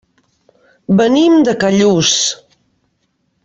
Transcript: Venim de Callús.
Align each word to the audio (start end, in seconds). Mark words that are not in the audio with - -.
Venim 1.01 1.37
de 1.49 1.55
Callús. 1.65 2.17